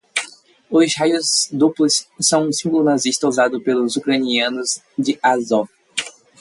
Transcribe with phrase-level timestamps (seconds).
[0.71, 5.69] Os raios duplos são um símbolo nazista usado pelos ucranianos de Azov